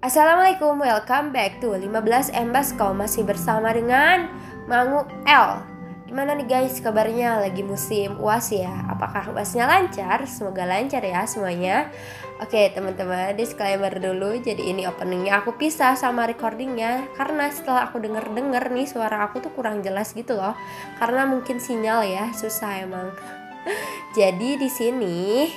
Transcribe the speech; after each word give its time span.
Assalamualaikum, 0.00 0.80
welcome 0.80 1.28
back 1.28 1.60
to 1.60 1.76
15 1.76 2.32
Embas. 2.32 2.72
Kau 2.72 2.96
masih 2.96 3.20
bersama 3.20 3.68
dengan 3.68 4.32
Mangu 4.64 5.04
L. 5.28 5.60
Gimana 6.08 6.32
nih 6.40 6.48
guys 6.48 6.80
kabarnya? 6.80 7.36
Lagi 7.44 7.60
musim 7.60 8.16
uas 8.16 8.48
ya? 8.48 8.72
Apakah 8.88 9.28
uasnya 9.36 9.68
lancar? 9.68 10.24
Semoga 10.24 10.64
lancar 10.64 11.04
ya 11.04 11.28
semuanya. 11.28 11.92
Oke 12.40 12.72
teman-teman 12.72 13.36
disclaimer 13.36 13.92
dulu. 13.92 14.40
Jadi 14.40 14.72
ini 14.72 14.88
openingnya 14.88 15.44
aku 15.44 15.60
pisah 15.60 15.92
sama 16.00 16.24
recordingnya. 16.24 17.04
Karena 17.12 17.52
setelah 17.52 17.92
aku 17.92 18.00
denger-denger 18.00 18.72
nih 18.72 18.88
suara 18.88 19.28
aku 19.28 19.44
tuh 19.44 19.52
kurang 19.52 19.84
jelas 19.84 20.16
gitu 20.16 20.32
loh. 20.32 20.56
Karena 20.96 21.28
mungkin 21.28 21.60
sinyal 21.60 22.08
ya 22.08 22.32
susah 22.32 22.88
emang. 22.88 23.12
Jadi 24.16 24.56
di 24.56 24.68
sini 24.72 25.52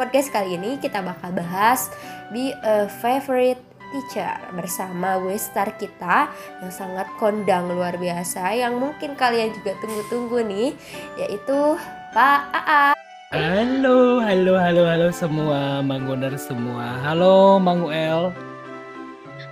podcast 0.00 0.32
kali 0.32 0.56
ini 0.56 0.80
kita 0.80 1.04
bakal 1.04 1.36
bahas 1.36 1.92
Be 2.34 2.50
a 2.66 2.90
Favorite 2.90 3.62
Teacher 3.94 4.34
bersama 4.50 5.14
Westar 5.22 5.78
kita 5.78 6.26
yang 6.58 6.74
sangat 6.74 7.06
kondang 7.22 7.70
luar 7.70 7.94
biasa 7.94 8.50
yang 8.50 8.82
mungkin 8.82 9.14
kalian 9.14 9.54
juga 9.54 9.78
tunggu-tunggu 9.78 10.42
nih 10.42 10.74
yaitu 11.22 11.78
Pak 12.10 12.50
AA. 12.50 12.84
Halo, 13.30 14.18
halo, 14.18 14.58
halo, 14.58 14.82
halo 14.90 15.08
semua 15.14 15.86
Manguner 15.86 16.34
semua. 16.34 16.98
Halo 17.06 17.62
Manguel. 17.62 18.34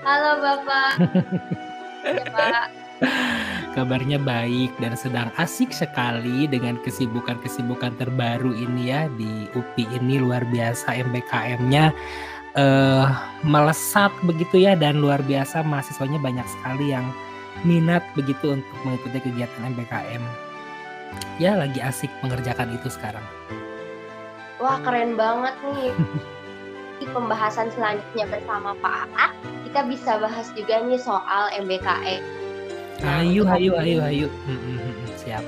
Halo 0.03 0.31
Bapak. 0.43 0.93
ya, 2.03 2.25
Pak. 2.35 2.67
Kabarnya 3.75 4.23
baik 4.23 4.71
dan 4.79 4.95
sedang 4.95 5.31
asik 5.35 5.75
sekali 5.75 6.47
dengan 6.47 6.79
kesibukan-kesibukan 6.83 7.99
terbaru 7.99 8.55
ini 8.55 8.95
ya 8.95 9.11
di 9.19 9.51
UPI 9.51 9.99
ini 9.99 10.23
luar 10.23 10.47
biasa 10.47 10.95
MBKM-nya 10.95 11.91
uh, 12.59 13.07
melesat 13.43 14.11
begitu 14.25 14.63
ya 14.63 14.79
dan 14.79 14.99
luar 15.03 15.21
biasa 15.23 15.63
mahasiswanya 15.67 16.19
banyak 16.23 16.47
sekali 16.47 16.95
yang 16.95 17.07
minat 17.63 18.03
begitu 18.19 18.59
untuk 18.59 18.77
mengikuti 18.83 19.19
kegiatan 19.23 19.75
MBKM. 19.75 20.23
Ya 21.39 21.55
lagi 21.55 21.79
asik 21.79 22.11
mengerjakan 22.23 22.75
itu 22.75 22.91
sekarang. 22.91 23.23
Wah 24.59 24.79
keren 24.83 25.15
banget 25.15 25.55
nih. 25.63 25.93
Di 27.03 27.11
pembahasan 27.11 27.75
selanjutnya 27.75 28.31
bersama 28.31 28.71
Pak 28.79 29.11
A, 29.19 29.35
kita 29.67 29.83
bisa 29.91 30.15
bahas 30.23 30.47
juga 30.55 30.79
nih 30.87 30.99
soal 31.03 31.51
MBKM. 31.59 32.23
Nah, 33.03 33.27
ayo, 33.27 33.43
ayo, 33.51 33.75
ayo, 33.83 33.99
ayo. 34.07 34.29
Hmm, 34.47 34.95
siap. 35.19 35.43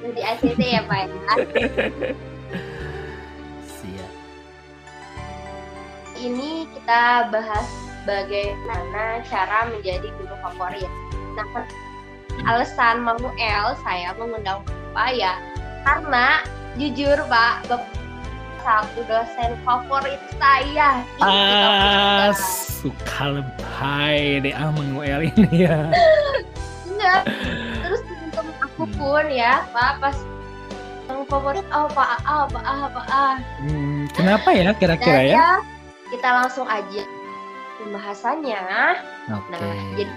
Itu 0.00 0.08
di 0.16 0.22
ACT 0.24 0.60
ya 0.64 0.82
Pak. 0.88 1.12
ini 6.20 6.68
kita 6.76 7.32
bahas 7.32 7.68
bagaimana 8.04 9.24
cara 9.24 9.72
menjadi 9.72 10.12
guru 10.20 10.36
favorit. 10.44 10.90
Nah, 11.36 11.64
alasan 12.44 13.00
Mamuel 13.00 13.76
saya 13.80 14.12
mengundang 14.20 14.60
Bapak 14.68 15.16
ya 15.16 15.40
karena 15.88 16.44
jujur 16.76 17.16
Pak, 17.24 17.64
Bapak 17.72 17.88
satu 18.60 19.00
dosen 19.08 19.56
favorit 19.64 20.20
saya. 20.36 21.00
Ah, 21.24 22.28
suka 22.36 23.40
lebay 23.40 24.44
deh 24.44 24.52
ah 24.52 24.68
Manuel 24.76 25.32
ini 25.32 25.64
ya. 25.64 25.88
Enggak. 26.84 27.24
Terus 27.80 28.00
temen 28.36 28.56
aku 28.60 28.84
hmm. 28.84 28.96
pun 29.00 29.24
ya, 29.32 29.64
Pak 29.72 30.04
pas 30.04 30.16
yang 31.08 31.24
favorit 31.26 31.64
oh 31.72 31.88
Pak 31.88 32.20
A, 32.28 32.44
Pak 32.52 32.64
A, 32.68 32.76
Pak 32.92 33.06
A. 33.08 33.26
Hmm, 33.64 34.04
kenapa 34.12 34.52
ya 34.52 34.76
kira-kira 34.76 35.20
ya? 35.24 35.34
ya 35.40 35.79
kita 36.10 36.28
langsung 36.28 36.66
aja 36.66 37.02
pembahasannya. 37.80 38.62
Okay. 39.30 39.50
Nah, 39.54 39.74
jadi 39.96 40.14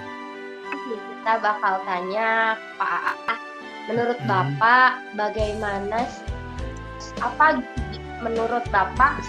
kita 0.83 1.33
bakal 1.39 1.80
tanya 1.88 2.59
Pak 2.75 2.91
AA, 2.91 3.36
menurut 3.88 4.19
hmm. 4.19 4.27
Bapak 4.27 4.91
bagaimana 5.16 6.04
apa 7.23 7.64
menurut 8.20 8.65
Bapak 8.73 9.23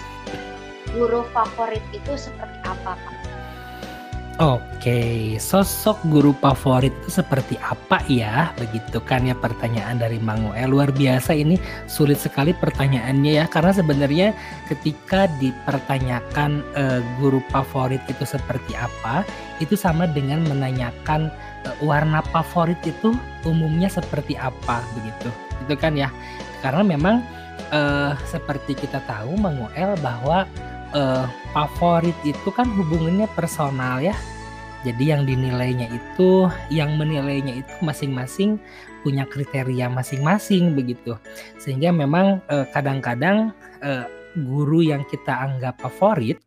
guru 0.91 1.23
favorit 1.31 1.83
itu 1.95 2.13
seperti 2.19 2.59
apa, 2.67 2.99
Pak? 2.99 3.14
Oke, 4.35 5.39
sosok 5.39 5.95
guru 6.11 6.35
favorit 6.43 6.91
itu 6.91 7.23
seperti 7.23 7.55
apa 7.55 8.03
ya? 8.11 8.51
Begitu 8.59 8.99
kan 8.99 9.23
ya 9.23 9.31
pertanyaan 9.31 9.95
dari 9.95 10.19
Manguel. 10.19 10.75
Luar 10.75 10.91
biasa 10.91 11.31
ini 11.31 11.55
sulit 11.87 12.19
sekali 12.19 12.51
pertanyaannya 12.51 13.31
ya 13.31 13.47
karena 13.47 13.71
sebenarnya 13.71 14.35
ketika 14.67 15.31
dipertanyakan 15.39 16.67
uh, 16.75 16.99
guru 17.23 17.39
favorit 17.47 18.03
itu 18.11 18.27
seperti 18.27 18.75
apa, 18.75 19.23
itu 19.63 19.79
sama 19.79 20.03
dengan 20.03 20.43
menanyakan 20.51 21.31
uh, 21.63 21.75
warna 21.79 22.19
favorit 22.35 22.83
itu 22.83 23.15
umumnya 23.47 23.87
seperti 23.87 24.35
apa 24.35 24.83
begitu. 24.99 25.31
Itu 25.63 25.79
kan 25.79 25.95
ya. 25.95 26.11
Karena 26.59 26.83
memang 26.83 27.23
uh, 27.71 28.19
seperti 28.27 28.75
kita 28.75 28.99
tahu 29.07 29.39
Manguel 29.39 29.95
bahwa 30.03 30.43
uh, 30.95 31.27
favorit 31.51 32.15
itu 32.23 32.49
kan 32.55 32.65
hubungannya 32.71 33.27
personal 33.35 33.99
ya. 33.99 34.15
Jadi 34.85 35.09
yang 35.09 35.25
dinilainya 35.25 35.89
itu, 35.89 36.45
yang 36.69 36.93
menilainya 36.95 37.57
itu 37.65 37.73
masing-masing 37.81 38.61
punya 39.01 39.25
kriteria 39.25 39.89
masing-masing 39.89 40.77
begitu. 40.77 41.17
Sehingga 41.57 41.89
memang 41.89 42.41
kadang 42.45 42.69
kadang-kadang 42.69 43.49
uh, 43.81 44.05
guru 44.37 44.85
yang 44.85 45.01
kita 45.09 45.33
anggap 45.33 45.81
favorit 45.81 46.37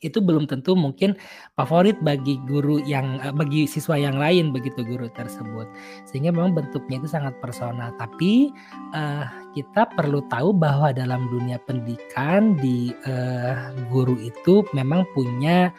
itu 0.00 0.18
belum 0.18 0.48
tentu 0.48 0.72
mungkin 0.72 1.16
favorit 1.56 2.00
bagi 2.00 2.40
guru 2.48 2.80
yang 2.88 3.20
uh, 3.20 3.32
bagi 3.32 3.68
siswa 3.68 4.00
yang 4.00 4.16
lain 4.16 4.52
begitu 4.52 4.80
guru 4.80 5.12
tersebut 5.12 5.68
sehingga 6.08 6.32
memang 6.32 6.56
bentuknya 6.56 7.04
itu 7.04 7.08
sangat 7.08 7.36
personal 7.44 7.92
tapi 8.00 8.48
uh, 8.96 9.28
kita 9.52 9.90
perlu 9.98 10.24
tahu 10.32 10.56
bahwa 10.56 10.94
dalam 10.94 11.28
dunia 11.28 11.60
pendidikan 11.68 12.56
di 12.58 12.94
uh, 13.04 13.76
guru 13.92 14.16
itu 14.20 14.64
memang 14.72 15.04
punya 15.12 15.74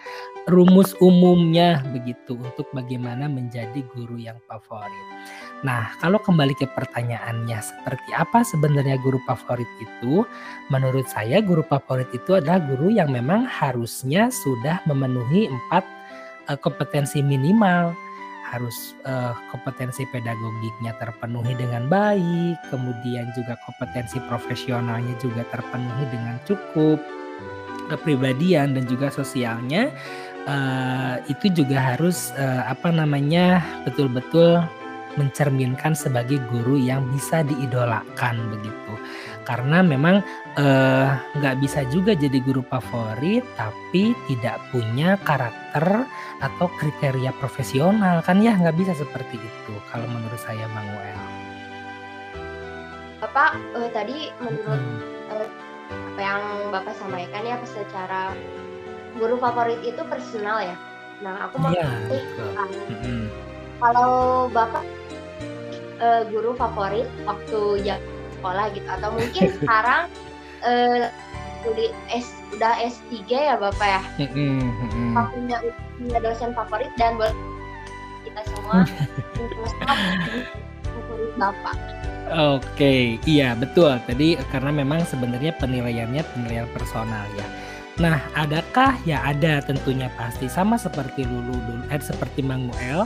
rumus 0.49 0.97
umumnya 1.01 1.85
begitu 1.93 2.33
untuk 2.37 2.65
bagaimana 2.73 3.29
menjadi 3.29 3.85
guru 3.93 4.17
yang 4.17 4.37
favorit. 4.49 5.07
Nah, 5.61 5.93
kalau 6.01 6.17
kembali 6.17 6.57
ke 6.57 6.65
pertanyaannya 6.73 7.59
seperti 7.61 8.09
apa 8.17 8.41
sebenarnya 8.41 8.97
guru 8.97 9.21
favorit 9.29 9.69
itu? 9.77 10.25
Menurut 10.73 11.05
saya 11.05 11.37
guru 11.37 11.61
favorit 11.61 12.09
itu 12.17 12.33
adalah 12.33 12.57
guru 12.65 12.89
yang 12.89 13.13
memang 13.13 13.45
harusnya 13.45 14.33
sudah 14.33 14.81
memenuhi 14.89 15.45
empat 15.45 15.85
uh, 16.49 16.57
kompetensi 16.57 17.21
minimal. 17.21 17.93
Harus 18.51 18.97
uh, 19.07 19.31
kompetensi 19.47 20.03
pedagogiknya 20.11 20.91
terpenuhi 20.99 21.55
dengan 21.55 21.87
baik, 21.87 22.59
kemudian 22.67 23.31
juga 23.31 23.55
kompetensi 23.63 24.19
profesionalnya 24.27 25.15
juga 25.23 25.47
terpenuhi 25.47 26.03
dengan 26.11 26.35
cukup, 26.43 26.99
kepribadian 27.87 28.75
dan 28.75 28.83
juga 28.91 29.07
sosialnya 29.07 29.87
uh, 30.47 31.15
itu 31.31 31.47
juga 31.51 31.95
harus 31.95 32.31
uh, 32.35 32.67
apa 32.67 32.91
namanya 32.91 33.63
betul-betul 33.87 34.63
mencerminkan 35.19 35.97
sebagai 35.97 36.39
guru 36.51 36.79
yang 36.79 37.03
bisa 37.11 37.43
diidolakan 37.43 38.35
begitu 38.53 38.93
karena 39.43 39.81
memang 39.81 40.21
nggak 41.39 41.55
uh, 41.57 41.59
bisa 41.59 41.83
juga 41.89 42.13
jadi 42.13 42.37
guru 42.45 42.61
favorit 42.69 43.41
tapi 43.57 44.13
tidak 44.29 44.61
punya 44.69 45.17
karakter 45.25 46.05
atau 46.39 46.67
kriteria 46.77 47.33
profesional 47.41 48.21
kan 48.21 48.39
ya 48.39 48.53
nggak 48.55 48.77
bisa 48.77 48.93
seperti 48.93 49.41
itu 49.41 49.73
kalau 49.89 50.05
menurut 50.07 50.39
saya 50.39 50.69
Manguel. 50.71 51.19
Bapak 53.21 53.57
uh, 53.77 53.89
tadi 53.93 54.29
menurut 54.41 54.81
hmm. 54.81 56.15
apa 56.15 56.21
yang 56.21 56.43
Bapak 56.69 56.93
sampaikan 56.97 57.43
ya 57.45 57.57
secara 57.65 58.33
guru 59.17 59.35
favorit 59.41 59.81
itu 59.83 60.01
personal 60.07 60.63
ya. 60.63 60.77
Nah, 61.21 61.45
aku 61.45 61.55
mau 61.61 61.69
yeah, 61.69 62.01
mm-hmm. 62.09 63.29
kalau 63.77 64.49
bapak 64.49 64.81
uh, 66.01 66.21
guru 66.27 66.57
favorit 66.57 67.07
waktu 67.23 67.85
jam 67.85 68.01
sekolah 68.41 68.73
gitu 68.73 68.87
atau 68.89 69.09
mungkin 69.13 69.45
sekarang 69.61 70.01
uh, 70.65 71.05
S 72.09 72.33
udah 72.57 72.73
S3 72.81 73.29
ya 73.29 73.55
bapak 73.55 73.87
ya. 73.87 74.01
Punya 75.29 75.57
punya 75.95 76.19
dosen 76.19 76.51
favorit 76.57 76.89
dan 76.97 77.21
buat 77.21 77.37
kita 78.25 78.41
semua 78.49 78.81
favorit 80.89 81.33
bapak. 81.37 81.77
Oke, 82.31 82.63
okay, 82.63 83.01
iya 83.27 83.53
betul. 83.53 83.93
Tadi 84.07 84.39
karena 84.49 84.71
memang 84.71 85.03
sebenarnya 85.03 85.51
penilaiannya 85.59 86.23
penilaian 86.33 86.67
personal 86.71 87.27
ya. 87.35 87.47
Nah, 87.99 88.23
adakah? 88.33 88.95
Ya 89.03 89.19
ada 89.19 89.59
tentunya 89.59 90.07
pasti 90.15 90.47
sama 90.47 90.79
seperti 90.79 91.27
Lulu 91.27 91.53
dulu, 91.59 91.83
eh, 91.91 91.99
seperti 91.99 92.39
Manguel. 92.39 93.03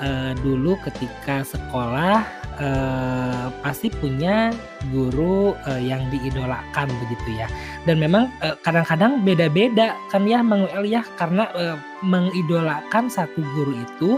Uh, 0.00 0.32
dulu 0.40 0.76
ketika 0.84 1.44
sekolah 1.44 2.24
uh, 2.60 3.46
pasti 3.60 3.88
punya 3.92 4.52
guru 4.92 5.56
uh, 5.66 5.80
yang 5.80 6.06
diidolakan 6.12 6.88
begitu 7.06 7.40
ya. 7.40 7.48
Dan 7.86 8.02
memang 8.02 8.30
kadang-kadang 8.66 9.20
uh, 9.20 9.22
beda-beda 9.22 9.94
kan 10.10 10.26
ya 10.26 10.42
Menguel 10.42 10.88
ya 10.88 11.02
karena 11.16 11.48
uh, 11.54 11.78
mengidolakan 12.04 13.08
satu 13.08 13.40
guru 13.56 13.72
itu 13.72 14.10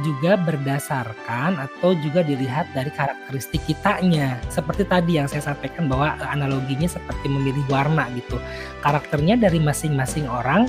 juga 0.00 0.40
berdasarkan 0.40 1.60
atau 1.60 1.92
juga 2.00 2.24
dilihat 2.24 2.72
dari 2.72 2.88
karakteristik 2.92 3.60
kitanya. 3.68 4.40
Seperti 4.48 4.88
tadi 4.88 5.20
yang 5.20 5.28
saya 5.28 5.52
sampaikan 5.52 5.88
bahwa 5.88 6.16
analoginya 6.28 6.88
seperti 6.88 7.28
memilih 7.28 7.64
warna 7.68 8.08
gitu. 8.16 8.40
Karakternya 8.80 9.36
dari 9.36 9.60
masing-masing 9.60 10.28
orang 10.28 10.68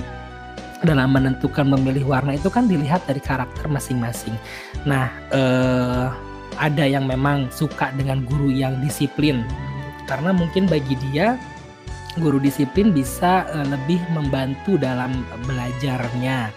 dalam 0.84 1.10
menentukan 1.10 1.66
memilih 1.66 2.06
warna 2.08 2.36
itu 2.36 2.52
kan 2.52 2.68
dilihat 2.68 3.02
dari 3.08 3.18
karakter 3.18 3.66
masing-masing. 3.66 4.36
Nah, 4.84 5.10
eh, 5.32 6.06
ada 6.60 6.84
yang 6.86 7.10
memang 7.10 7.50
suka 7.50 7.90
dengan 7.98 8.22
guru 8.22 8.52
yang 8.52 8.78
disiplin 8.78 9.42
karena 10.06 10.30
mungkin 10.30 10.68
bagi 10.68 10.94
dia 11.10 11.40
guru 12.20 12.38
disiplin 12.38 12.94
bisa 12.94 13.48
eh, 13.50 13.66
lebih 13.66 13.98
membantu 14.14 14.78
dalam 14.78 15.24
belajarnya. 15.48 16.52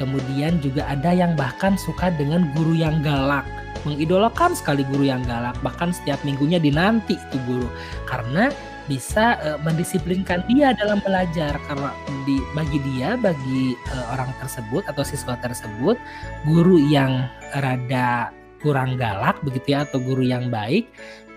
Kemudian 0.00 0.58
juga 0.64 0.88
ada 0.88 1.12
yang 1.12 1.36
bahkan 1.36 1.76
suka 1.76 2.10
dengan 2.16 2.48
guru 2.56 2.74
yang 2.74 3.04
galak, 3.04 3.44
mengidolakan 3.84 4.56
sekali 4.56 4.82
guru 4.88 5.06
yang 5.06 5.20
galak, 5.28 5.54
bahkan 5.60 5.92
setiap 5.92 6.18
minggunya 6.24 6.56
dinanti 6.58 7.14
itu 7.14 7.36
guru 7.44 7.68
karena 8.08 8.50
bisa 8.90 9.38
uh, 9.42 9.58
mendisiplinkan 9.62 10.42
dia 10.50 10.74
dalam 10.74 10.98
belajar 11.04 11.54
karena 11.70 11.90
di 12.26 12.38
bagi 12.56 12.78
dia 12.82 13.14
bagi 13.14 13.78
uh, 13.94 14.06
orang 14.14 14.30
tersebut 14.42 14.82
atau 14.90 15.02
siswa 15.06 15.38
tersebut 15.38 15.96
guru 16.46 16.78
yang 16.78 17.26
rada 17.58 18.34
kurang 18.62 18.94
galak 18.94 19.38
begitu 19.42 19.74
ya 19.74 19.82
atau 19.82 19.98
guru 19.98 20.22
yang 20.22 20.46
baik 20.50 20.86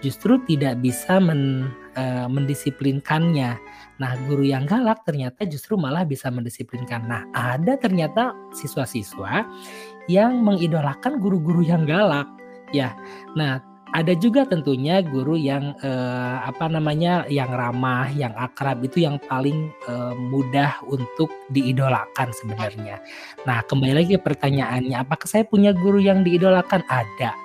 justru 0.05 0.37
tidak 0.45 0.77
bisa 0.85 1.17
men, 1.17 1.73
uh, 1.97 2.29
mendisiplinkannya. 2.29 3.57
Nah, 3.97 4.11
guru 4.29 4.45
yang 4.45 4.69
galak 4.69 5.01
ternyata 5.01 5.49
justru 5.49 5.79
malah 5.81 6.05
bisa 6.05 6.29
mendisiplinkan. 6.29 7.09
Nah, 7.09 7.25
ada 7.33 7.73
ternyata 7.81 8.37
siswa-siswa 8.53 9.47
yang 10.05 10.45
mengidolakan 10.45 11.17
guru-guru 11.17 11.65
yang 11.65 11.89
galak. 11.89 12.29
Ya. 12.69 12.93
Nah, 13.33 13.63
ada 13.93 14.13
juga 14.17 14.47
tentunya 14.49 15.03
guru 15.05 15.37
yang 15.37 15.77
eh, 15.83 16.37
apa 16.41 16.65
namanya 16.65 17.27
yang 17.29 17.51
ramah, 17.53 18.09
yang 18.09 18.33
akrab 18.33 18.81
itu 18.81 19.05
yang 19.05 19.21
paling 19.29 19.69
eh, 19.85 20.13
mudah 20.17 20.81
untuk 20.89 21.29
diidolakan 21.53 22.33
sebenarnya. 22.33 22.97
Nah, 23.45 23.61
kembali 23.67 23.93
lagi 23.93 24.17
ke 24.17 24.21
pertanyaannya, 24.23 24.97
apakah 24.97 25.29
saya 25.29 25.45
punya 25.45 25.75
guru 25.75 26.01
yang 26.01 26.25
diidolakan? 26.25 26.81
Ada. 26.89 27.37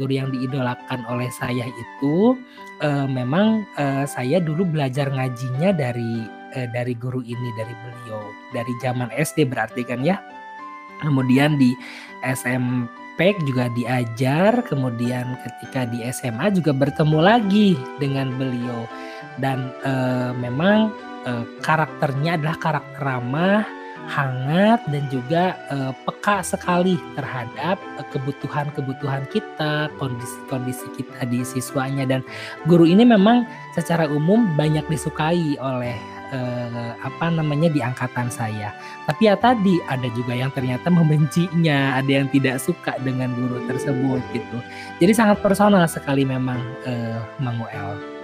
Guru 0.00 0.16
yang 0.16 0.32
diidolakan 0.32 1.04
oleh 1.12 1.28
saya 1.28 1.68
itu 1.68 2.40
eh, 2.80 3.06
memang 3.10 3.68
eh, 3.76 4.08
saya 4.08 4.40
dulu 4.40 4.64
belajar 4.64 5.12
ngajinya 5.12 5.76
dari 5.76 6.24
eh, 6.56 6.68
dari 6.72 6.96
guru 6.96 7.20
ini 7.20 7.48
dari 7.60 7.74
beliau 7.76 8.24
dari 8.56 8.72
zaman 8.80 9.12
SD 9.12 9.44
berarti 9.44 9.84
kan 9.84 10.00
ya. 10.00 10.16
Kemudian 11.02 11.58
di 11.58 11.74
SMP 12.22 13.01
praktek 13.12 13.44
juga 13.44 13.68
diajar, 13.76 14.64
kemudian 14.64 15.36
ketika 15.44 15.84
di 15.84 16.00
SMA 16.08 16.48
juga 16.56 16.72
bertemu 16.72 17.18
lagi 17.20 17.76
dengan 18.00 18.32
beliau. 18.40 18.88
Dan 19.36 19.68
e, 19.84 19.92
memang 20.40 20.88
e, 21.28 21.44
karakternya 21.60 22.40
adalah 22.40 22.56
karakter 22.56 23.04
ramah, 23.04 23.68
hangat 24.08 24.80
dan 24.88 25.04
juga 25.12 25.60
e, 25.68 25.76
peka 26.08 26.40
sekali 26.40 26.96
terhadap 27.12 27.76
kebutuhan-kebutuhan 28.16 29.28
kita, 29.28 29.92
kondisi-kondisi 30.00 30.88
kita 30.96 31.28
di 31.28 31.44
siswanya. 31.44 32.08
Dan 32.08 32.24
guru 32.64 32.88
ini 32.88 33.04
memang 33.04 33.44
secara 33.76 34.08
umum 34.08 34.56
banyak 34.56 34.88
disukai 34.88 35.60
oleh 35.60 35.94
eh, 36.32 36.92
apa 36.98 37.28
namanya 37.28 37.68
di 37.68 37.84
angkatan 37.84 38.32
saya. 38.32 38.72
Tapi 39.06 39.28
ya 39.28 39.36
tadi 39.36 39.78
ada 39.86 40.08
juga 40.16 40.32
yang 40.34 40.50
ternyata 40.50 40.88
membencinya, 40.88 42.00
ada 42.00 42.10
yang 42.10 42.26
tidak 42.32 42.58
suka 42.58 42.96
dengan 43.04 43.36
guru 43.36 43.62
tersebut 43.68 44.20
gitu. 44.32 44.58
Jadi 44.98 45.12
sangat 45.12 45.38
personal 45.44 45.84
sekali 45.86 46.24
memang 46.24 46.58
eh, 46.88 47.20
Manuel. 47.38 48.21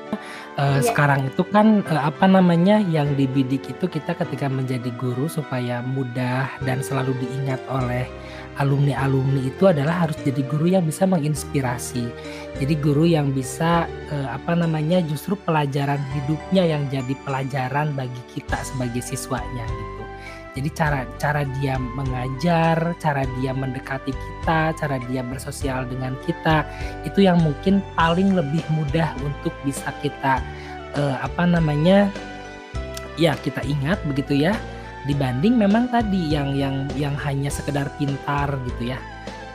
Uh, 0.58 0.82
iya. 0.82 0.90
sekarang 0.90 1.30
itu 1.30 1.46
kan 1.54 1.86
uh, 1.86 2.10
apa 2.10 2.26
namanya 2.26 2.82
yang 2.82 3.14
dibidik 3.14 3.62
itu 3.70 3.86
kita 3.86 4.10
ketika 4.18 4.50
menjadi 4.50 4.90
guru 4.98 5.30
supaya 5.30 5.86
mudah 5.86 6.50
dan 6.66 6.82
selalu 6.82 7.14
diingat 7.14 7.62
oleh 7.70 8.10
alumni-alumni 8.58 9.46
itu 9.46 9.70
adalah 9.70 10.06
harus 10.06 10.18
jadi 10.26 10.42
guru 10.50 10.66
yang 10.74 10.82
bisa 10.82 11.06
menginspirasi. 11.06 12.10
Jadi 12.58 12.74
guru 12.82 13.06
yang 13.06 13.30
bisa 13.30 13.86
eh, 14.10 14.28
apa 14.28 14.58
namanya 14.58 14.98
justru 15.06 15.38
pelajaran 15.46 16.02
hidupnya 16.18 16.66
yang 16.66 16.82
jadi 16.90 17.14
pelajaran 17.22 17.94
bagi 17.94 18.22
kita 18.34 18.58
sebagai 18.66 18.98
siswanya 18.98 19.62
gitu. 19.62 19.97
Jadi 20.58 20.74
cara 20.74 21.06
cara 21.22 21.46
dia 21.62 21.78
mengajar, 21.78 22.98
cara 22.98 23.22
dia 23.38 23.54
mendekati 23.54 24.10
kita, 24.10 24.74
cara 24.74 24.98
dia 25.06 25.22
bersosial 25.22 25.86
dengan 25.86 26.18
kita 26.26 26.66
itu 27.06 27.22
yang 27.22 27.38
mungkin 27.38 27.78
paling 27.94 28.34
lebih 28.34 28.66
mudah 28.74 29.14
untuk 29.22 29.54
bisa 29.62 29.94
kita 30.02 30.42
eh, 30.98 31.16
apa 31.22 31.46
namanya 31.46 32.10
ya 33.14 33.38
kita 33.38 33.62
ingat 33.62 34.02
begitu 34.02 34.34
ya 34.50 34.58
dibanding 35.06 35.54
memang 35.54 35.86
tadi 35.94 36.34
yang 36.34 36.58
yang 36.58 36.90
yang 36.98 37.14
hanya 37.14 37.54
sekedar 37.54 37.86
pintar 37.94 38.50
gitu 38.74 38.90
ya. 38.90 38.98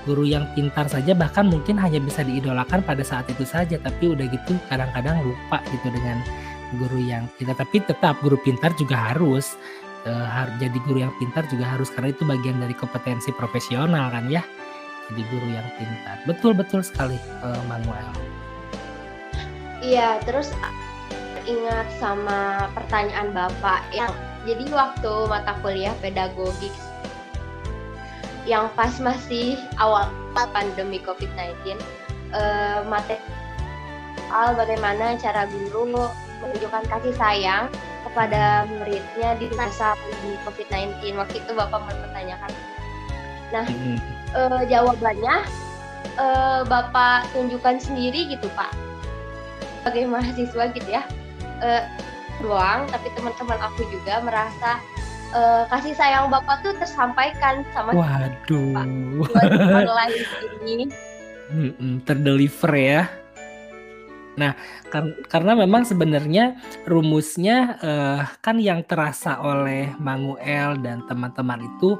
Guru 0.07 0.23
yang 0.23 0.47
pintar 0.55 0.87
saja 0.87 1.11
bahkan 1.11 1.51
mungkin 1.51 1.75
hanya 1.79 1.99
bisa 1.99 2.23
diidolakan 2.23 2.79
pada 2.83 3.03
saat 3.03 3.27
itu 3.27 3.43
saja 3.43 3.75
tapi 3.75 4.15
udah 4.15 4.27
gitu 4.31 4.55
kadang-kadang 4.71 5.19
lupa 5.19 5.59
gitu 5.67 5.91
dengan 5.91 6.23
guru 6.79 7.03
yang 7.03 7.27
pintar. 7.35 7.59
Tapi 7.59 7.83
tetap 7.83 8.23
guru 8.23 8.39
pintar 8.39 8.71
juga 8.79 9.11
harus 9.11 9.59
uh, 10.07 10.49
jadi 10.59 10.77
guru 10.83 11.03
yang 11.03 11.13
pintar 11.19 11.43
juga 11.47 11.65
harus 11.67 11.91
karena 11.91 12.11
itu 12.11 12.23
bagian 12.23 12.57
dari 12.59 12.75
kompetensi 12.75 13.29
profesional 13.35 14.11
kan 14.11 14.27
ya. 14.27 14.43
Jadi 15.11 15.21
guru 15.27 15.47
yang 15.51 15.67
pintar. 15.75 16.17
Betul 16.23 16.55
betul 16.55 16.79
sekali 16.83 17.19
uh, 17.43 17.61
Manuel. 17.67 18.07
Iya 19.83 20.23
terus 20.23 20.55
ingat 21.43 21.91
sama 21.99 22.71
pertanyaan 22.71 23.35
bapak 23.35 23.83
yang 23.91 24.11
jadi 24.47 24.63
waktu 24.71 25.13
mata 25.27 25.55
kuliah 25.59 25.91
pedagogik 25.99 26.71
yang 28.43 28.67
pas 28.75 28.95
masih 28.99 29.59
awal 29.79 30.07
pandemi 30.35 30.99
COVID-19 31.03 31.79
uh, 32.35 32.83
materi 32.87 33.19
soal 34.33 34.57
bagaimana 34.57 35.13
cara 35.21 35.45
guru 35.45 35.85
menunjukkan 36.41 36.83
kasih 36.89 37.13
sayang 37.15 37.69
kepada 38.03 38.67
muridnya 38.67 39.35
di 39.39 39.47
masa 39.55 39.95
pandemi 39.95 40.35
COVID-19 40.43 41.15
waktu 41.15 41.35
itu 41.39 41.51
bapak 41.55 41.81
mempertanyakan. 41.87 42.51
Nah 43.55 43.65
uh, 44.35 44.61
jawabannya 44.67 45.35
uh, 46.19 46.61
bapak 46.67 47.31
tunjukkan 47.31 47.79
sendiri 47.79 48.27
gitu 48.29 48.51
pak. 48.53 48.71
Sebagai 49.81 50.07
mahasiswa 50.11 50.63
gitu 50.75 50.89
ya. 50.89 51.03
Uh, 51.63 51.83
doang 52.41 52.89
tapi 52.91 53.07
teman-teman 53.15 53.55
aku 53.61 53.87
juga 53.93 54.19
merasa 54.19 54.81
uh, 55.31 55.63
kasih 55.71 55.95
sayang 55.95 56.27
bapak 56.27 56.59
tuh 56.65 56.75
tersampaikan 56.75 57.63
sama 57.71 57.95
waduh. 57.95 58.83
Online 59.63 60.13
ini. 60.67 60.85
Terdeliver 62.07 62.73
ya 62.73 63.22
Nah, 64.39 64.57
kan, 64.89 65.13
karena 65.29 65.53
memang 65.53 65.85
sebenarnya 65.85 66.57
rumusnya 66.89 67.77
uh, 67.81 68.21
kan 68.41 68.57
yang 68.57 68.81
terasa 68.85 69.37
oleh 69.41 69.93
Manguel 70.01 70.81
dan 70.81 71.05
teman-teman 71.05 71.61
itu 71.61 71.97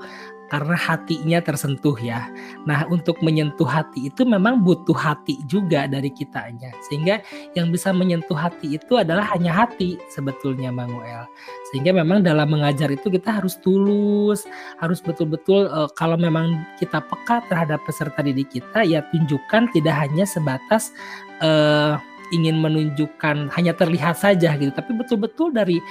karena 0.53 0.77
hatinya 0.77 1.41
tersentuh 1.41 1.97
ya. 1.97 2.29
Nah, 2.69 2.85
untuk 2.93 3.17
menyentuh 3.25 3.65
hati 3.65 4.13
itu 4.13 4.21
memang 4.21 4.61
butuh 4.61 4.93
hati 4.93 5.41
juga 5.49 5.89
dari 5.89 6.13
kitanya. 6.13 6.69
Sehingga 6.85 7.25
yang 7.57 7.73
bisa 7.73 7.89
menyentuh 7.89 8.37
hati 8.37 8.77
itu 8.77 9.01
adalah 9.01 9.33
hanya 9.33 9.49
hati 9.49 9.97
sebetulnya 10.13 10.69
Manuel. 10.69 11.25
Sehingga 11.73 11.89
memang 11.89 12.21
dalam 12.21 12.53
mengajar 12.53 12.93
itu 12.93 13.09
kita 13.09 13.41
harus 13.41 13.57
tulus, 13.65 14.45
harus 14.77 15.01
betul-betul 15.01 15.73
uh, 15.73 15.89
kalau 15.97 16.21
memang 16.21 16.61
kita 16.77 17.01
peka 17.01 17.41
terhadap 17.49 17.81
peserta 17.89 18.21
didik 18.21 18.53
kita 18.53 18.85
ya 18.85 19.01
tunjukkan 19.09 19.73
tidak 19.73 20.05
hanya 20.05 20.29
sebatas 20.29 20.93
uh, 21.41 21.97
ingin 22.31 22.61
menunjukkan 22.61 23.51
hanya 23.51 23.73
terlihat 23.75 24.15
saja 24.15 24.55
gitu. 24.55 24.71
Tapi 24.71 24.95
betul-betul 24.95 25.51
dari 25.51 25.81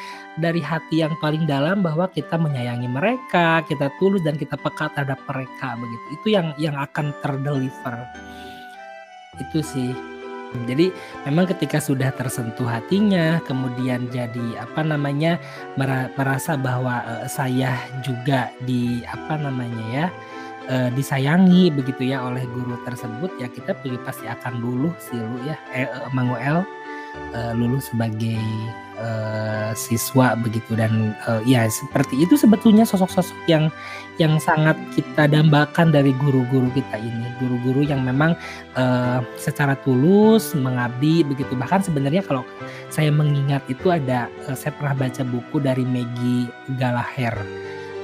dari 0.41 0.63
hati 0.63 1.05
yang 1.05 1.13
paling 1.21 1.45
dalam 1.45 1.85
bahwa 1.85 2.09
kita 2.09 2.41
menyayangi 2.41 2.89
mereka 2.89 3.61
kita 3.69 3.93
tulus 4.01 4.25
dan 4.25 4.41
kita 4.41 4.57
peka 4.57 4.89
terhadap 4.97 5.21
mereka 5.29 5.77
begitu. 5.77 6.05
Itu 6.17 6.27
yang 6.33 6.47
yang 6.57 6.77
akan 6.79 7.13
terdeliver. 7.21 7.97
Itu 9.37 9.61
sih. 9.61 9.93
Jadi 10.69 10.93
memang 11.25 11.49
ketika 11.49 11.81
sudah 11.81 12.13
tersentuh 12.13 12.69
hatinya, 12.69 13.41
kemudian 13.49 14.05
jadi 14.13 14.61
apa 14.61 14.85
namanya 14.85 15.41
merasa 15.81 16.61
bahwa 16.61 17.01
uh, 17.09 17.25
saya 17.25 17.73
juga 18.05 18.53
di 18.69 19.01
apa 19.09 19.41
namanya 19.41 19.85
ya 19.89 20.07
uh, 20.69 20.91
disayangi 20.93 21.73
begitu 21.73 22.13
ya 22.13 22.23
oleh 22.27 22.45
guru 22.47 22.79
tersebut 22.87 23.31
ya 23.41 23.49
kita 23.51 23.75
pasti 24.05 24.29
akan 24.29 24.61
luluh 24.61 24.95
sih 24.99 25.19
lu 25.19 25.39
ya. 25.47 25.57
Eh, 25.75 25.89
Manguel 26.13 26.63
uh, 27.35 27.53
lulus 27.57 27.93
sebagai 27.93 28.41
uh, 29.01 29.73
siswa 29.77 30.37
begitu 30.39 30.77
dan 30.77 31.17
uh, 31.29 31.41
ya 31.45 31.69
seperti 31.69 32.25
itu 32.25 32.37
sebetulnya 32.37 32.85
sosok-sosok 32.85 33.37
yang 33.49 33.69
yang 34.21 34.37
sangat 34.37 34.77
kita 34.93 35.25
dambakan 35.29 35.91
dari 35.91 36.13
guru-guru 36.17 36.69
kita 36.77 37.01
ini. 37.01 37.27
Guru-guru 37.41 37.85
yang 37.85 38.05
memang 38.05 38.37
uh, 38.77 39.21
secara 39.41 39.77
tulus 39.81 40.53
mengabdi 40.53 41.25
begitu. 41.25 41.57
Bahkan 41.57 41.89
sebenarnya 41.89 42.23
kalau 42.25 42.45
saya 42.93 43.09
mengingat 43.09 43.65
itu 43.73 43.89
ada 43.89 44.29
saya 44.53 44.73
pernah 44.77 44.95
baca 44.97 45.23
buku 45.25 45.57
dari 45.61 45.85
Maggie 45.85 46.49
Gallagher 46.77 47.37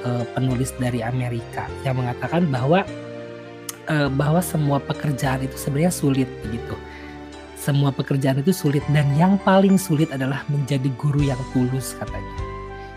uh, 0.09 0.25
penulis 0.33 0.73
dari 0.81 1.05
Amerika 1.05 1.69
yang 1.85 2.01
mengatakan 2.01 2.49
bahwa 2.49 2.89
uh, 3.93 4.09
bahwa 4.17 4.41
semua 4.41 4.81
pekerjaan 4.81 5.45
itu 5.45 5.61
sebenarnya 5.61 5.93
sulit 5.93 6.29
begitu 6.41 6.73
semua 7.59 7.91
pekerjaan 7.93 8.41
itu 8.41 8.55
sulit 8.55 8.81
dan 8.95 9.05
yang 9.19 9.37
paling 9.43 9.77
sulit 9.77 10.09
adalah 10.15 10.47
menjadi 10.49 10.89
guru 10.97 11.27
yang 11.27 11.39
tulus 11.53 11.93
katanya. 11.99 12.33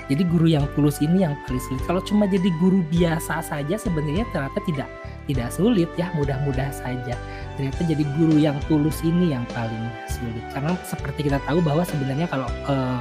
Jadi 0.08 0.24
guru 0.28 0.48
yang 0.48 0.64
tulus 0.78 1.02
ini 1.04 1.28
yang 1.28 1.36
paling 1.44 1.60
sulit. 1.60 1.82
Kalau 1.84 2.00
cuma 2.04 2.30
jadi 2.30 2.48
guru 2.62 2.86
biasa 2.88 3.42
saja 3.42 3.76
sebenarnya 3.76 4.24
ternyata 4.32 4.60
tidak 4.64 4.90
tidak 5.26 5.50
sulit 5.56 5.90
ya, 5.98 6.12
mudah-mudah 6.16 6.70
saja. 6.72 7.16
Ternyata 7.56 7.82
jadi 7.84 8.04
guru 8.20 8.36
yang 8.38 8.58
tulus 8.68 9.00
ini 9.02 9.34
yang 9.34 9.48
paling 9.56 9.88
sulit. 10.08 10.44
Karena 10.52 10.76
seperti 10.84 11.32
kita 11.32 11.40
tahu 11.48 11.60
bahwa 11.64 11.82
sebenarnya 11.88 12.28
kalau 12.28 12.48
uh, 12.68 13.00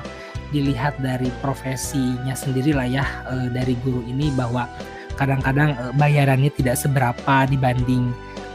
dilihat 0.50 0.98
dari 0.98 1.30
profesinya 1.40 2.34
sendiri 2.34 2.74
lah 2.74 2.86
ya 2.86 3.04
uh, 3.26 3.48
dari 3.50 3.74
guru 3.80 4.02
ini 4.06 4.30
bahwa 4.34 4.66
kadang-kadang 5.14 5.74
uh, 5.78 5.92
bayarannya 5.96 6.50
tidak 6.54 6.78
seberapa 6.78 7.46
dibanding 7.48 8.10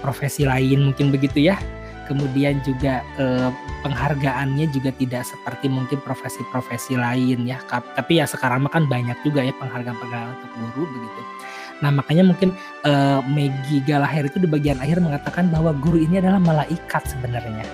profesi 0.06 0.46
lain 0.46 0.94
mungkin 0.94 1.10
begitu 1.10 1.50
ya. 1.50 1.58
Kemudian 2.06 2.62
juga 2.62 3.02
eh, 3.18 3.50
penghargaannya 3.82 4.70
juga 4.70 4.94
tidak 4.94 5.26
seperti 5.26 5.66
mungkin 5.66 5.98
profesi-profesi 6.06 6.94
lain 6.94 7.50
ya. 7.50 7.58
Tapi 7.66 8.22
ya 8.22 8.30
sekarang 8.30 8.70
kan 8.70 8.86
banyak 8.86 9.18
juga 9.26 9.42
ya 9.42 9.50
penghargaan-penghargaan 9.58 10.38
untuk 10.38 10.52
guru 10.54 10.86
begitu. 10.86 11.22
Nah 11.82 11.90
makanya 11.90 12.30
mungkin 12.30 12.54
eh, 12.86 13.20
Maggie 13.26 13.82
Galahir 13.82 14.30
itu 14.30 14.38
di 14.38 14.46
bagian 14.46 14.78
akhir 14.78 15.02
mengatakan 15.02 15.50
bahwa 15.50 15.74
guru 15.74 15.98
ini 15.98 16.22
adalah 16.22 16.38
malaikat 16.38 17.10
sebenarnya 17.10 17.66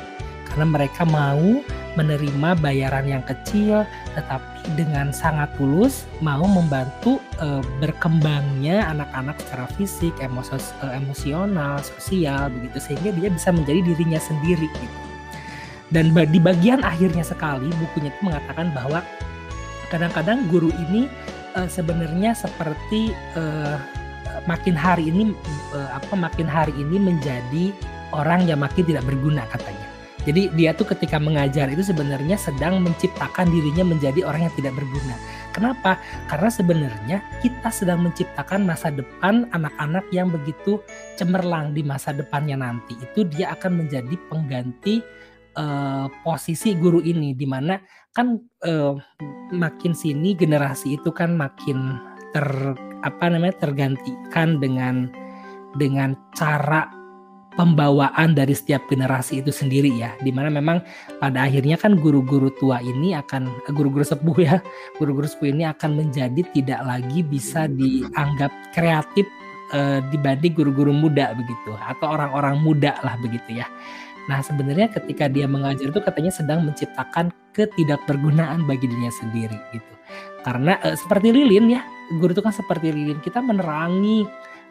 karena 0.52 0.68
mereka 0.68 1.08
mau 1.08 1.64
menerima 1.96 2.60
bayaran 2.60 3.08
yang 3.08 3.24
kecil 3.24 3.88
tetapi 4.16 4.52
dengan 4.76 5.16
sangat 5.16 5.48
tulus 5.56 6.06
mau 6.20 6.44
membantu 6.44 7.24
e, 7.40 7.64
berkembangnya 7.80 8.92
anak-anak 8.92 9.40
secara 9.40 9.66
fisik, 9.80 10.14
emosos, 10.20 10.76
e, 10.84 10.86
emosional, 10.92 11.80
sosial 11.80 12.52
begitu 12.52 12.78
sehingga 12.84 13.10
dia 13.16 13.30
bisa 13.32 13.50
menjadi 13.56 13.80
dirinya 13.82 14.20
sendiri 14.20 14.68
gitu. 14.68 14.98
Dan 15.92 16.16
di 16.16 16.40
bagian 16.40 16.84
akhirnya 16.88 17.24
sekali 17.24 17.68
bukunya 17.76 18.12
itu 18.12 18.22
mengatakan 18.24 18.72
bahwa 18.72 19.04
kadang-kadang 19.92 20.48
guru 20.48 20.72
ini 20.88 21.08
e, 21.56 21.68
sebenarnya 21.68 22.36
seperti 22.36 23.12
e, 23.36 23.44
makin 24.48 24.76
hari 24.76 25.12
ini 25.12 25.36
e, 25.76 25.80
apa 25.92 26.16
makin 26.16 26.48
hari 26.48 26.72
ini 26.76 26.96
menjadi 27.00 27.76
orang 28.16 28.48
yang 28.48 28.60
makin 28.64 28.84
tidak 28.88 29.04
berguna 29.04 29.44
katanya 29.52 29.91
jadi 30.22 30.54
dia 30.54 30.72
tuh 30.78 30.86
ketika 30.86 31.18
mengajar 31.18 31.66
itu 31.74 31.82
sebenarnya 31.82 32.38
sedang 32.38 32.78
menciptakan 32.86 33.50
dirinya 33.50 33.82
menjadi 33.90 34.22
orang 34.22 34.46
yang 34.50 34.56
tidak 34.58 34.78
berguna. 34.78 35.16
Kenapa? 35.52 35.98
Karena 36.30 36.50
sebenarnya 36.54 37.18
kita 37.42 37.70
sedang 37.74 38.06
menciptakan 38.06 38.64
masa 38.64 38.94
depan 38.94 39.50
anak-anak 39.50 40.06
yang 40.14 40.30
begitu 40.30 40.78
cemerlang 41.18 41.74
di 41.74 41.82
masa 41.82 42.14
depannya 42.14 42.62
nanti. 42.62 42.94
Itu 43.02 43.26
dia 43.26 43.58
akan 43.58 43.84
menjadi 43.84 44.16
pengganti 44.30 45.02
uh, 45.58 46.06
posisi 46.22 46.78
guru 46.78 47.02
ini 47.02 47.34
di 47.34 47.50
mana 47.50 47.82
kan 48.14 48.38
uh, 48.64 48.94
makin 49.52 49.92
sini 49.98 50.38
generasi 50.38 51.02
itu 51.02 51.10
kan 51.10 51.34
makin 51.34 51.98
ter 52.32 52.48
apa 53.02 53.26
namanya 53.28 53.58
tergantikan 53.58 54.62
dengan 54.62 55.10
dengan 55.76 56.14
cara 56.38 57.01
pembawaan 57.56 58.32
dari 58.32 58.56
setiap 58.56 58.88
generasi 58.88 59.44
itu 59.44 59.52
sendiri 59.52 59.92
ya. 59.92 60.16
Di 60.24 60.32
mana 60.32 60.48
memang 60.48 60.80
pada 61.20 61.48
akhirnya 61.48 61.76
kan 61.76 62.00
guru-guru 62.00 62.52
tua 62.56 62.80
ini 62.80 63.12
akan 63.16 63.52
guru-guru 63.76 64.08
sepuh 64.08 64.38
ya 64.40 64.56
guru-guru 65.00 65.28
sepuh 65.28 65.52
ini 65.52 65.68
akan 65.68 66.00
menjadi 66.00 66.42
tidak 66.56 66.82
lagi 66.84 67.20
bisa 67.24 67.68
dianggap 67.68 68.52
kreatif 68.72 69.28
e, 69.76 70.00
dibanding 70.10 70.56
guru-guru 70.56 70.96
muda 70.96 71.36
begitu 71.36 71.76
atau 71.88 72.16
orang-orang 72.16 72.60
muda 72.64 72.96
lah 73.04 73.20
begitu 73.20 73.60
ya. 73.60 73.68
Nah 74.30 74.40
sebenarnya 74.46 74.88
ketika 74.94 75.28
dia 75.28 75.50
mengajar 75.50 75.92
itu 75.92 76.00
katanya 76.00 76.32
sedang 76.32 76.64
menciptakan 76.64 77.34
ketidakbergunaan 77.52 78.64
bagi 78.64 78.88
dirinya 78.88 79.12
sendiri 79.12 79.58
gitu. 79.76 79.94
Karena 80.48 80.80
e, 80.88 80.96
seperti 80.96 81.36
lilin 81.36 81.68
ya 81.68 81.82
guru 82.16 82.32
itu 82.32 82.44
kan 82.44 82.56
seperti 82.56 82.96
lilin. 82.96 83.20
Kita 83.20 83.44
menerangi 83.44 84.24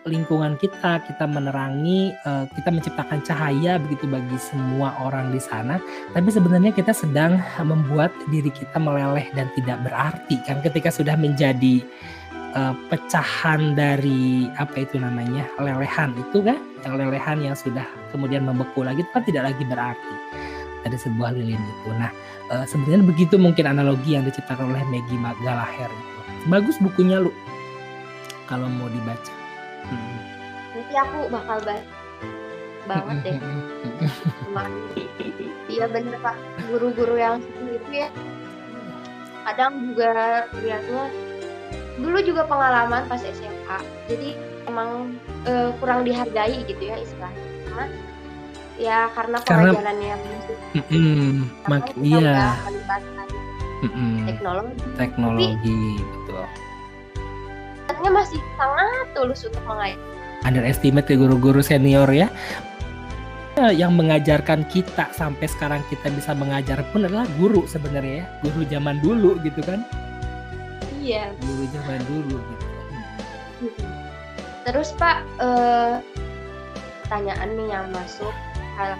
lingkungan 0.08 0.56
kita, 0.56 1.04
kita 1.04 1.24
menerangi, 1.28 2.16
uh, 2.24 2.48
kita 2.56 2.72
menciptakan 2.72 3.20
cahaya 3.20 3.76
begitu 3.76 4.08
bagi 4.08 4.38
semua 4.40 4.96
orang 5.04 5.28
di 5.28 5.40
sana. 5.40 5.76
Tapi 6.16 6.28
sebenarnya 6.32 6.72
kita 6.72 6.96
sedang 6.96 7.36
membuat 7.60 8.08
diri 8.32 8.48
kita 8.48 8.80
meleleh 8.80 9.28
dan 9.36 9.52
tidak 9.58 9.80
berarti 9.84 10.40
kan 10.48 10.64
ketika 10.64 10.88
sudah 10.88 11.16
menjadi 11.20 11.84
uh, 12.56 12.72
pecahan 12.88 13.76
dari 13.76 14.48
apa 14.56 14.88
itu 14.88 14.96
namanya 14.96 15.44
lelehan 15.60 16.16
itu 16.16 16.40
kan, 16.40 16.56
yang 16.88 16.96
lelehan 16.96 17.38
yang 17.44 17.56
sudah 17.56 17.84
kemudian 18.08 18.48
membeku 18.48 18.80
lagi 18.80 19.04
itu 19.04 19.12
kan 19.12 19.24
tidak 19.28 19.52
lagi 19.52 19.62
berarti 19.68 20.14
ada 20.80 20.96
sebuah 20.96 21.36
lilin 21.36 21.60
itu. 21.60 21.90
Nah 22.00 22.08
uh, 22.48 22.64
sebenarnya 22.64 23.04
begitu 23.04 23.36
mungkin 23.36 23.68
analogi 23.68 24.16
yang 24.16 24.24
diciptakan 24.24 24.72
oleh 24.72 24.80
Maggie 24.88 25.20
Gallagher 25.44 25.92
itu. 25.92 26.20
Bagus 26.48 26.80
bukunya 26.80 27.20
lu 27.20 27.28
kalau 28.48 28.66
mau 28.66 28.88
dibaca. 28.88 29.39
Nanti 30.70 30.94
aku 30.94 31.18
bakal 31.30 31.58
banget 31.62 31.86
banget 32.90 33.16
deh. 33.24 33.38
Iya 35.70 35.86
bener 35.86 36.18
pak, 36.18 36.34
guru-guru 36.66 37.14
yang 37.14 37.38
seperti 37.38 37.78
itu 37.78 37.90
ya. 38.02 38.08
Kadang 39.46 39.72
juga 39.86 40.10
lihatnya 40.58 41.06
dulu 41.94 42.18
juga 42.26 42.42
pengalaman 42.50 43.06
pas 43.06 43.22
SMA. 43.22 43.78
Jadi 44.10 44.34
emang 44.66 45.14
uh, 45.46 45.70
kurang 45.78 46.02
dihargai 46.02 46.66
gitu 46.66 46.82
ya 46.90 46.98
istilahnya. 46.98 47.44
Karena 47.70 47.86
ya 48.82 48.98
karena 49.14 49.38
pengajarannya 49.46 50.08
yang 50.10 50.22
mm 50.74 50.82
-mm, 50.90 51.30
mak 51.70 51.86
iya. 52.02 52.50
-mm. 53.86 54.26
teknologi. 54.26 54.82
Teknologi, 54.98 55.54
Tapi, 55.54 56.02
betul 56.02 56.69
niatnya 58.00 58.16
masih 58.16 58.40
sangat 58.56 59.06
tulus 59.12 59.44
untuk 59.44 59.64
mengajar. 59.68 60.00
Underestimate 60.48 61.04
ke 61.04 61.20
guru-guru 61.20 61.60
senior 61.60 62.08
ya. 62.08 62.32
Yang 63.60 63.92
mengajarkan 63.92 64.64
kita 64.72 65.12
sampai 65.12 65.44
sekarang 65.44 65.84
kita 65.92 66.08
bisa 66.16 66.32
mengajar 66.32 66.80
pun 66.96 67.04
adalah 67.04 67.28
guru 67.36 67.68
sebenarnya 67.68 68.24
ya. 68.24 68.26
Guru 68.40 68.64
zaman 68.72 68.96
dulu 69.04 69.36
gitu 69.44 69.60
kan? 69.60 69.84
Iya. 70.96 71.36
Guru 71.44 71.64
zaman 71.76 72.00
dulu 72.08 72.36
gitu. 72.40 72.66
Terus 74.64 74.96
pak 74.96 75.20
uh, 75.44 76.00
pertanyaan 77.04 77.52
nih 77.52 77.68
yang 77.68 77.86
masuk 77.92 78.32
hal 78.80 78.96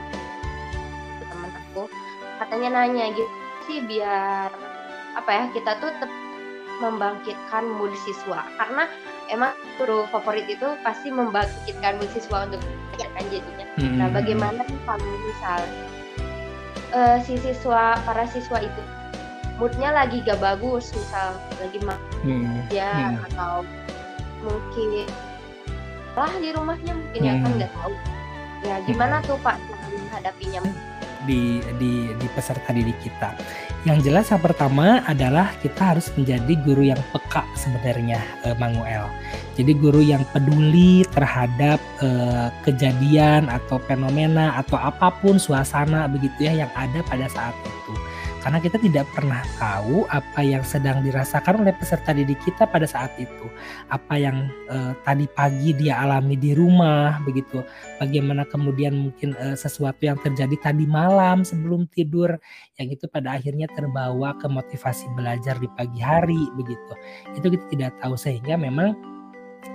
teman 1.24 1.48
aku. 1.56 1.88
Katanya 2.36 2.84
nanya 2.84 3.16
gitu 3.16 3.32
sih 3.64 3.80
biar 3.88 4.52
apa 5.16 5.30
ya 5.30 5.44
kita 5.56 5.72
tuh 5.80 5.88
tetap 5.88 6.29
membangkitkan 6.80 7.64
mood 7.76 7.92
siswa 8.08 8.42
karena 8.56 8.88
emang 9.28 9.52
guru 9.76 10.08
favorit 10.08 10.48
itu 10.48 10.64
pasti 10.80 11.12
membangkitkan 11.12 12.00
mood 12.00 12.10
siswa 12.16 12.48
untuk 12.48 12.60
belajar 12.64 13.08
kan 13.14 13.24
jadinya. 13.28 13.66
Hmm. 13.76 13.94
Nah, 13.96 14.08
bagaimana 14.12 14.62
kalau 14.88 15.12
misal 15.24 15.60
uh, 16.96 17.16
si 17.22 17.36
siswa 17.40 18.00
para 18.02 18.24
siswa 18.28 18.64
itu 18.64 18.82
moodnya 19.60 19.92
lagi 19.92 20.24
gak 20.24 20.40
bagus, 20.40 20.92
misal 20.96 21.36
lagi 21.60 21.78
hmm. 22.24 22.72
ya 22.72 23.12
hmm. 23.12 23.28
atau 23.32 23.62
mungkin 24.40 25.04
lah 26.16 26.32
di 26.40 26.48
rumahnya 26.52 26.92
mungkin 26.96 27.20
hmm. 27.20 27.28
ya 27.28 27.34
kan 27.38 27.50
hmm. 27.52 27.56
nggak 27.60 27.72
tahu. 27.76 27.92
Ya 28.60 28.74
gimana 28.84 29.16
hmm. 29.20 29.26
tuh 29.28 29.38
Pak 29.40 29.56
menghadapinya? 29.88 30.60
Di 31.30 31.62
di 31.78 32.10
di 32.10 32.26
peserta 32.34 32.74
didik 32.74 32.98
kita 32.98 33.38
yang 33.88 34.04
jelas 34.04 34.28
yang 34.28 34.44
pertama 34.44 35.00
adalah 35.08 35.56
kita 35.64 35.96
harus 35.96 36.12
menjadi 36.12 36.52
guru 36.68 36.92
yang 36.92 37.00
peka 37.16 37.48
sebenarnya 37.56 38.20
eh, 38.44 38.52
Manguel. 38.60 39.08
Jadi 39.56 39.72
guru 39.72 40.04
yang 40.04 40.20
peduli 40.36 41.00
terhadap 41.08 41.80
eh, 42.04 42.52
kejadian 42.60 43.48
atau 43.48 43.80
fenomena 43.88 44.52
atau 44.60 44.76
apa 44.76 45.08
pun 45.24 45.40
suasana 45.40 46.04
begitu 46.12 46.44
ya 46.44 46.66
yang 46.66 46.72
ada 46.76 47.00
pada 47.08 47.24
saat 47.32 47.56
itu. 47.64 48.09
Karena 48.40 48.58
kita 48.60 48.80
tidak 48.80 49.04
pernah 49.12 49.44
tahu 49.60 50.08
apa 50.08 50.40
yang 50.40 50.64
sedang 50.64 51.04
dirasakan 51.04 51.60
oleh 51.60 51.76
peserta 51.76 52.16
didik 52.16 52.40
kita 52.40 52.64
pada 52.64 52.88
saat 52.88 53.12
itu. 53.20 53.46
Apa 53.92 54.16
yang 54.16 54.48
uh, 54.72 54.96
tadi 55.04 55.28
pagi 55.28 55.76
dia 55.76 56.00
alami 56.00 56.40
di 56.40 56.56
rumah 56.56 57.20
begitu. 57.24 57.60
Bagaimana 58.00 58.48
kemudian 58.48 58.96
mungkin 58.96 59.36
uh, 59.36 59.56
sesuatu 59.56 60.00
yang 60.08 60.16
terjadi 60.24 60.56
tadi 60.72 60.88
malam 60.88 61.44
sebelum 61.44 61.84
tidur 61.92 62.40
yang 62.80 62.88
itu 62.88 63.04
pada 63.12 63.36
akhirnya 63.36 63.68
terbawa 63.76 64.32
ke 64.40 64.48
motivasi 64.48 65.12
belajar 65.12 65.60
di 65.60 65.68
pagi 65.76 66.00
hari 66.00 66.40
begitu. 66.56 66.92
Itu 67.36 67.46
kita 67.52 67.64
tidak 67.68 67.92
tahu 68.00 68.16
sehingga 68.16 68.56
memang 68.56 69.09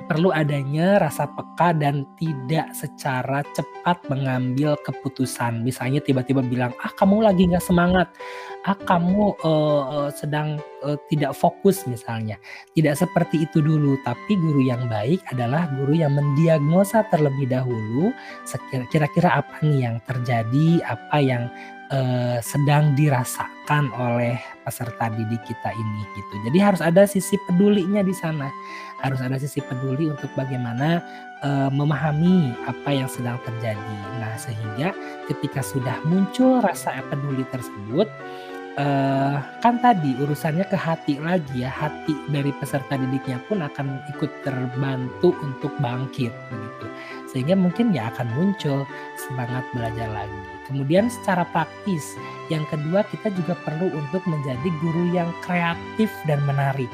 perlu 0.05 0.29
adanya 0.29 1.01
rasa 1.01 1.25
peka 1.25 1.73
dan 1.73 2.05
tidak 2.17 2.69
secara 2.77 3.41
cepat 3.57 3.97
mengambil 4.05 4.77
keputusan. 4.85 5.65
Misalnya 5.65 6.01
tiba-tiba 6.01 6.45
bilang, 6.45 6.73
ah 6.85 6.93
kamu 6.93 7.25
lagi 7.25 7.49
nggak 7.49 7.65
semangat, 7.65 8.07
ah 8.69 8.77
kamu 8.85 9.33
uh, 9.41 10.09
sedang 10.13 10.61
uh, 10.85 10.97
tidak 11.09 11.33
fokus 11.33 11.89
misalnya. 11.89 12.37
Tidak 12.77 12.93
seperti 12.93 13.49
itu 13.49 13.65
dulu, 13.65 13.97
tapi 14.05 14.37
guru 14.37 14.61
yang 14.61 14.85
baik 14.85 15.25
adalah 15.33 15.65
guru 15.73 15.97
yang 15.97 16.13
mendiagnosa 16.13 17.05
terlebih 17.09 17.49
dahulu 17.49 18.13
kira-kira 18.93 19.41
apa 19.41 19.61
nih 19.65 19.89
yang 19.89 19.97
terjadi, 20.05 20.85
apa 20.85 21.17
yang 21.17 21.43
uh, 21.91 22.37
sedang 22.41 22.93
dirasakan 22.97 23.91
oleh 23.97 24.37
peserta 24.63 25.09
didik 25.13 25.41
kita 25.45 25.69
ini 25.73 26.01
gitu. 26.17 26.33
Jadi 26.49 26.57
harus 26.61 26.81
ada 26.81 27.03
sisi 27.05 27.37
pedulinya 27.45 28.01
di 28.01 28.15
sana. 28.15 28.49
Harus 29.03 29.21
ada 29.21 29.37
sisi 29.37 29.61
peduli 29.61 30.09
untuk 30.09 30.31
bagaimana 30.33 31.03
uh, 31.45 31.69
memahami 31.69 32.55
apa 32.65 32.89
yang 32.89 33.09
sedang 33.11 33.37
terjadi. 33.45 33.97
Nah, 34.17 34.33
sehingga 34.39 34.95
ketika 35.29 35.61
sudah 35.61 35.99
muncul 36.07 36.63
rasa 36.63 37.03
peduli 37.11 37.45
tersebut 37.53 38.07
uh, 38.79 39.37
kan 39.63 39.79
tadi 39.79 40.15
urusannya 40.19 40.67
ke 40.67 40.77
hati 40.77 41.19
lagi 41.19 41.63
ya 41.63 41.71
hati 41.71 42.15
dari 42.29 42.51
peserta 42.55 42.95
didiknya 42.99 43.39
pun 43.47 43.63
akan 43.63 44.03
ikut 44.15 44.31
terbantu 44.43 45.35
untuk 45.43 45.71
bangkit 45.79 46.31
begitu 46.51 46.85
sehingga 47.35 47.59
mungkin 47.59 47.91
ya 47.91 48.07
akan 48.15 48.31
muncul 48.39 48.87
semangat 49.19 49.67
belajar 49.75 50.07
lagi. 50.07 50.39
Kemudian 50.71 51.11
secara 51.11 51.43
praktis, 51.51 52.15
yang 52.47 52.63
kedua 52.71 53.03
kita 53.11 53.27
juga 53.35 53.59
perlu 53.67 53.91
untuk 53.91 54.23
menjadi 54.23 54.71
guru 54.79 55.11
yang 55.11 55.27
kreatif 55.43 56.07
dan 56.23 56.39
menarik. 56.47 56.87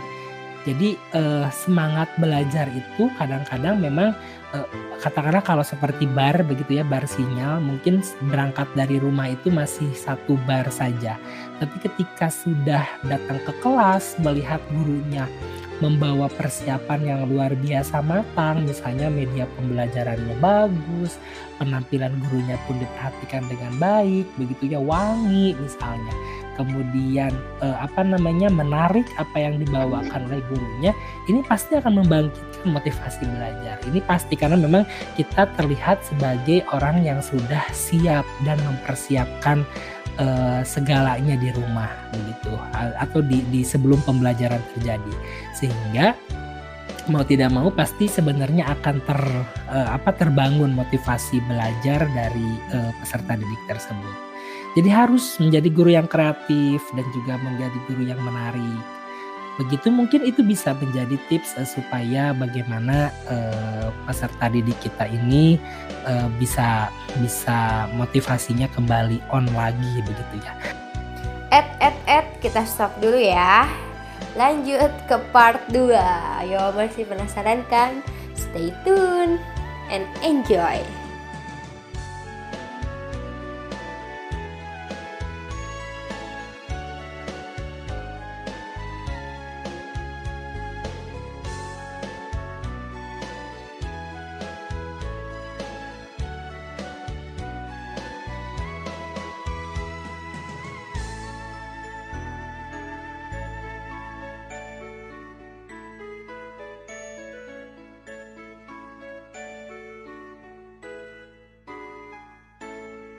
Jadi 0.65 0.97
eh, 1.13 1.47
semangat 1.53 2.09
belajar 2.17 2.69
itu 2.73 3.09
kadang-kadang 3.17 3.81
memang 3.81 4.13
eh, 4.53 4.67
katakanlah 5.01 5.41
kalau 5.41 5.65
seperti 5.65 6.05
bar 6.05 6.37
begitu 6.45 6.81
ya 6.81 6.85
bar 6.85 7.05
sinyal 7.05 7.57
mungkin 7.61 8.05
berangkat 8.29 8.69
dari 8.77 9.01
rumah 9.01 9.29
itu 9.33 9.49
masih 9.49 9.89
satu 9.93 10.37
bar 10.45 10.69
saja. 10.69 11.17
Tapi 11.57 11.77
ketika 11.81 12.29
sudah 12.29 12.85
datang 13.05 13.41
ke 13.45 13.53
kelas 13.61 14.17
melihat 14.21 14.61
gurunya 14.69 15.25
membawa 15.81 16.29
persiapan 16.29 17.01
yang 17.01 17.21
luar 17.27 17.57
biasa 17.57 18.05
matang, 18.05 18.63
misalnya 18.63 19.09
media 19.09 19.49
pembelajarannya 19.57 20.37
bagus, 20.37 21.17
penampilan 21.57 22.13
gurunya 22.21 22.55
pun 22.69 22.77
diperhatikan 22.77 23.43
dengan 23.49 23.73
baik, 23.81 24.29
begitu 24.37 24.77
ya 24.77 24.79
wangi 24.79 25.57
misalnya. 25.57 26.13
Kemudian 26.55 27.33
eh, 27.65 27.77
apa 27.81 28.05
namanya 28.05 28.53
menarik 28.53 29.09
apa 29.17 29.37
yang 29.41 29.57
dibawakan 29.57 30.29
oleh 30.29 30.45
gurunya, 30.53 30.93
ini 31.25 31.41
pasti 31.49 31.81
akan 31.81 32.05
membangkitkan 32.05 32.69
motivasi 32.69 33.25
belajar. 33.25 33.81
Ini 33.89 33.99
pasti 34.05 34.37
karena 34.37 34.61
memang 34.61 34.85
kita 35.17 35.49
terlihat 35.57 36.05
sebagai 36.05 36.61
orang 36.69 37.01
yang 37.01 37.17
sudah 37.25 37.65
siap 37.73 38.23
dan 38.45 38.61
mempersiapkan 38.61 39.65
uh, 40.19 40.61
segalanya 40.65 41.37
di 41.37 41.53
rumah 41.53 41.91
begitu. 42.11 42.51
Atau 42.99 43.23
di, 43.23 43.43
di 43.53 43.61
sebelum 43.61 44.01
pembelajaran 44.03 44.59
terjadi. 44.75 45.13
Sehingga 45.55 46.17
mau 47.09 47.25
tidak 47.25 47.49
mau 47.49 47.71
pasti 47.73 48.05
sebenarnya 48.05 48.67
akan 48.79 48.95
ter 49.03 49.19
uh, 49.71 49.89
apa 49.93 50.13
terbangun 50.15 50.73
motivasi 50.75 51.41
belajar 51.47 52.05
dari 52.11 52.49
uh, 52.75 52.91
peserta 53.01 53.37
didik 53.37 53.61
tersebut. 53.69 54.15
Jadi 54.71 54.87
harus 54.87 55.35
menjadi 55.35 55.67
guru 55.67 55.91
yang 55.91 56.07
kreatif 56.07 56.79
dan 56.95 57.03
juga 57.11 57.35
menjadi 57.43 57.77
guru 57.91 58.07
yang 58.07 58.21
menarik 58.23 59.00
begitu 59.61 59.93
mungkin 59.93 60.25
itu 60.25 60.41
bisa 60.41 60.73
menjadi 60.73 61.21
tips 61.29 61.53
uh, 61.53 61.67
supaya 61.67 62.33
bagaimana 62.33 63.13
uh, 63.29 63.93
peserta 64.09 64.49
didik 64.49 64.77
kita 64.81 65.05
ini 65.05 65.61
uh, 66.09 66.25
bisa 66.41 66.89
bisa 67.21 67.85
motivasinya 67.93 68.65
kembali 68.73 69.21
on 69.29 69.45
lagi 69.53 70.01
begitu 70.01 70.35
ya. 70.41 70.53
Ed 71.53 71.67
ed 71.77 71.97
ed 72.09 72.27
kita 72.41 72.65
stop 72.65 72.97
dulu 72.97 73.21
ya. 73.21 73.69
Lanjut 74.33 74.89
ke 75.11 75.19
part 75.35 75.59
2. 75.69 75.91
Ayo 76.47 76.71
masih 76.73 77.03
penasaran 77.03 77.61
kan? 77.67 77.99
Stay 78.33 78.71
tune 78.87 79.37
and 79.91 80.07
enjoy. 80.23 80.79